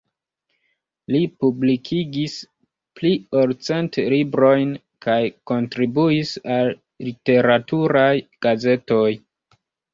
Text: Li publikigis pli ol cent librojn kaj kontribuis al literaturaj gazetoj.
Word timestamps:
Li 1.15 1.19
publikigis 1.43 2.37
pli 3.01 3.11
ol 3.43 3.53
cent 3.69 4.01
librojn 4.15 4.73
kaj 5.09 5.21
kontribuis 5.53 6.35
al 6.57 6.75
literaturaj 7.11 8.11
gazetoj. 8.49 9.09